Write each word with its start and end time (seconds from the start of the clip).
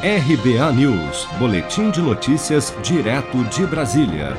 RBA 0.00 0.72
News, 0.74 1.26
Boletim 1.40 1.90
de 1.90 2.00
Notícias, 2.00 2.72
direto 2.84 3.42
de 3.46 3.66
Brasília. 3.66 4.36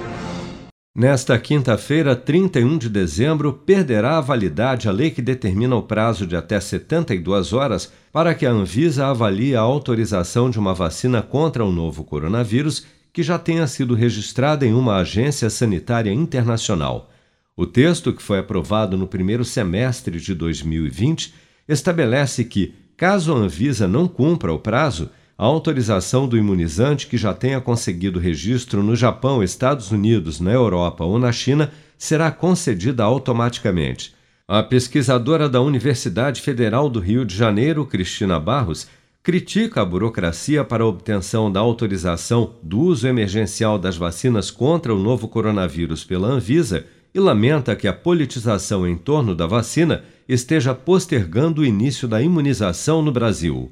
Nesta 0.96 1.38
quinta-feira, 1.38 2.16
31 2.16 2.78
de 2.78 2.88
dezembro, 2.88 3.52
perderá 3.52 4.18
a 4.18 4.22
validade 4.22 4.88
a 4.88 4.92
lei 4.94 5.12
que 5.12 5.22
determina 5.22 5.76
o 5.76 5.84
prazo 5.84 6.26
de 6.26 6.38
até 6.38 6.62
72 6.62 7.52
horas 7.52 7.92
para 8.10 8.34
que 8.34 8.46
a 8.46 8.52
Anvisa 8.52 9.08
avalie 9.08 9.54
a 9.54 9.60
autorização 9.60 10.50
de 10.50 10.58
uma 10.58 10.74
vacina 10.74 11.22
contra 11.22 11.66
o 11.66 11.74
novo 11.74 12.06
coronavírus 12.06 12.86
que 13.12 13.22
já 13.22 13.38
tenha 13.38 13.68
sido 13.68 13.94
registrada 13.96 14.66
em 14.66 14.74
uma 14.74 14.96
agência 14.96 15.50
sanitária 15.50 16.14
internacional. 16.14 17.12
O 17.58 17.66
texto, 17.66 18.14
que 18.14 18.24
foi 18.24 18.40
aprovado 18.40 18.98
no 18.98 19.08
primeiro 19.08 19.44
semestre 19.44 20.22
de 20.22 20.34
2020, 20.34 21.34
estabelece 21.68 22.46
que, 22.46 22.74
caso 22.96 23.34
a 23.34 23.38
Anvisa 23.38 23.90
não 23.90 24.08
cumpra 24.08 24.54
o 24.54 24.60
prazo, 24.60 25.10
a 25.40 25.46
autorização 25.46 26.28
do 26.28 26.38
imunizante 26.38 27.08
que 27.08 27.16
já 27.16 27.34
tenha 27.34 27.62
conseguido 27.62 28.20
registro 28.20 28.84
no 28.84 28.94
Japão, 28.94 29.42
Estados 29.42 29.90
Unidos, 29.90 30.42
na 30.42 30.52
Europa 30.52 31.06
ou 31.06 31.18
na 31.18 31.32
China 31.32 31.72
será 31.98 32.30
concedida 32.30 33.06
automaticamente. 33.06 34.14
A 34.46 34.62
pesquisadora 34.62 35.48
da 35.48 35.62
Universidade 35.62 36.42
Federal 36.42 36.90
do 36.90 37.00
Rio 37.00 37.24
de 37.24 37.38
Janeiro, 37.38 37.86
Cristina 37.86 38.38
Barros, 38.38 38.90
critica 39.24 39.82
a 39.82 39.86
burocracia 39.86 40.66
para 40.66 40.84
a 40.84 40.88
obtenção 40.88 41.50
da 41.50 41.62
autorização 41.62 42.56
do 42.62 42.82
uso 42.82 43.08
emergencial 43.08 43.80
das 43.80 43.96
vacinas 43.96 44.52
contra 44.52 44.94
o 44.94 45.00
novo 45.00 45.30
coronavírus 45.30 46.04
pela 46.04 46.28
Anvisa 46.28 46.86
e 47.16 47.20
lamenta 47.20 47.78
que 47.78 47.88
a 47.88 47.94
politização 47.94 48.86
em 48.86 48.98
torno 48.98 49.34
da 49.34 49.48
vacina 49.48 50.04
esteja 50.28 50.76
postergando 50.76 51.62
o 51.62 51.66
início 51.66 52.10
da 52.10 52.22
imunização 52.22 53.02
no 53.02 53.12
Brasil. 53.14 53.72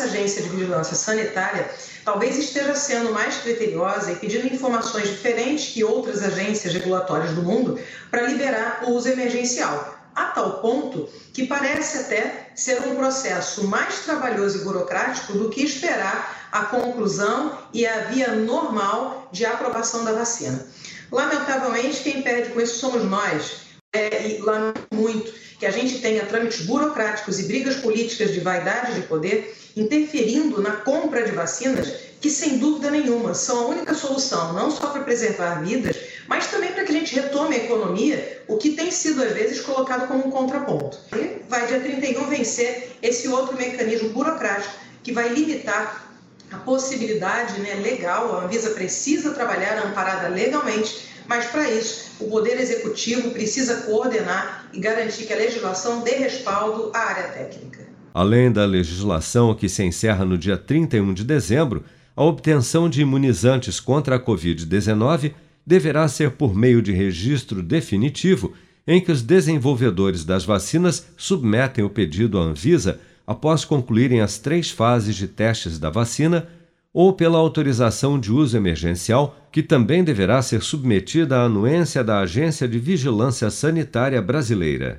Nossa 0.00 0.16
agência 0.16 0.40
de 0.40 0.48
vigilância 0.48 0.96
sanitária, 0.96 1.68
talvez 2.06 2.38
esteja 2.38 2.74
sendo 2.74 3.12
mais 3.12 3.36
criteriosa 3.36 4.10
e 4.10 4.16
pedindo 4.16 4.46
informações 4.46 5.10
diferentes 5.10 5.74
que 5.74 5.84
outras 5.84 6.22
agências 6.22 6.72
regulatórias 6.72 7.32
do 7.32 7.42
mundo 7.42 7.78
para 8.10 8.22
liberar 8.22 8.84
o 8.86 8.92
uso 8.92 9.10
emergencial, 9.10 9.94
a 10.14 10.24
tal 10.24 10.62
ponto 10.62 11.06
que 11.34 11.46
parece 11.46 11.98
até 11.98 12.50
ser 12.54 12.80
um 12.88 12.94
processo 12.94 13.64
mais 13.64 13.98
trabalhoso 13.98 14.62
e 14.62 14.64
burocrático 14.64 15.34
do 15.34 15.50
que 15.50 15.62
esperar 15.62 16.48
a 16.50 16.64
conclusão 16.64 17.58
e 17.70 17.86
a 17.86 18.04
via 18.04 18.28
normal 18.28 19.28
de 19.30 19.44
aprovação 19.44 20.02
da 20.02 20.12
vacina. 20.12 20.66
Lamentavelmente, 21.12 22.02
quem 22.02 22.22
perde 22.22 22.54
com 22.54 22.60
isso 22.62 22.78
somos 22.78 23.04
nós, 23.04 23.69
é, 23.92 24.28
e 24.28 24.38
lamento 24.38 24.86
muito 24.92 25.32
que 25.58 25.66
a 25.66 25.70
gente 25.70 26.00
tenha 26.00 26.24
trâmites 26.24 26.64
burocráticos 26.64 27.38
e 27.38 27.44
brigas 27.44 27.76
políticas 27.76 28.32
de 28.32 28.40
vaidade 28.40 28.94
de 28.94 29.06
poder 29.06 29.54
interferindo 29.76 30.60
na 30.62 30.72
compra 30.72 31.22
de 31.22 31.32
vacinas, 31.32 31.92
que 32.20 32.30
sem 32.30 32.58
dúvida 32.58 32.90
nenhuma 32.90 33.34
são 33.34 33.64
a 33.64 33.68
única 33.68 33.94
solução, 33.94 34.52
não 34.54 34.70
só 34.70 34.86
para 34.88 35.02
preservar 35.02 35.62
vidas, 35.62 35.96
mas 36.26 36.46
também 36.46 36.72
para 36.72 36.84
que 36.84 36.92
a 36.92 36.94
gente 36.94 37.14
retome 37.14 37.56
a 37.56 37.64
economia, 37.64 38.42
o 38.48 38.56
que 38.56 38.70
tem 38.70 38.90
sido 38.90 39.22
às 39.22 39.32
vezes 39.32 39.60
colocado 39.60 40.08
como 40.08 40.26
um 40.26 40.30
contraponto. 40.30 40.98
E 41.14 41.42
vai 41.48 41.66
dia 41.66 41.80
31 41.80 42.26
vencer 42.26 42.92
esse 43.02 43.28
outro 43.28 43.56
mecanismo 43.56 44.10
burocrático 44.10 44.74
que 45.02 45.12
vai 45.12 45.28
limitar 45.28 46.09
a 46.50 46.56
possibilidade 46.58 47.60
né, 47.60 47.74
legal, 47.74 48.36
a 48.36 48.44
Anvisa 48.44 48.70
precisa 48.70 49.32
trabalhar 49.32 49.84
amparada 49.86 50.28
legalmente 50.28 51.10
mas 51.30 51.46
para 51.46 51.70
isso, 51.70 52.10
o 52.18 52.28
Poder 52.28 52.58
Executivo 52.60 53.30
precisa 53.30 53.82
coordenar 53.82 54.68
e 54.74 54.80
garantir 54.80 55.26
que 55.26 55.32
a 55.32 55.36
legislação 55.36 56.02
dê 56.02 56.16
respaldo 56.16 56.90
à 56.92 56.98
área 56.98 57.28
técnica. 57.28 57.86
Além 58.12 58.50
da 58.50 58.66
legislação 58.66 59.54
que 59.54 59.68
se 59.68 59.84
encerra 59.84 60.24
no 60.24 60.36
dia 60.36 60.56
31 60.56 61.14
de 61.14 61.22
dezembro, 61.22 61.84
a 62.16 62.24
obtenção 62.24 62.90
de 62.90 63.02
imunizantes 63.02 63.78
contra 63.78 64.16
a 64.16 64.20
Covid-19 64.20 65.32
deverá 65.64 66.08
ser 66.08 66.32
por 66.32 66.52
meio 66.52 66.82
de 66.82 66.90
registro 66.90 67.62
definitivo 67.62 68.52
em 68.84 69.00
que 69.00 69.12
os 69.12 69.22
desenvolvedores 69.22 70.24
das 70.24 70.44
vacinas 70.44 71.06
submetem 71.16 71.84
o 71.84 71.90
pedido 71.90 72.40
à 72.40 72.42
Anvisa 72.42 72.98
após 73.30 73.64
concluírem 73.64 74.20
as 74.20 74.38
três 74.38 74.72
fases 74.72 75.14
de 75.14 75.28
testes 75.28 75.78
da 75.78 75.88
vacina 75.88 76.48
ou 76.92 77.12
pela 77.12 77.38
autorização 77.38 78.18
de 78.18 78.32
uso 78.32 78.56
emergencial, 78.56 79.36
que 79.52 79.62
também 79.62 80.02
deverá 80.02 80.42
ser 80.42 80.62
submetida 80.62 81.36
à 81.36 81.44
anuência 81.44 82.02
da 82.02 82.18
Agência 82.18 82.66
de 82.66 82.80
Vigilância 82.80 83.48
Sanitária 83.48 84.20
Brasileira. 84.20 84.98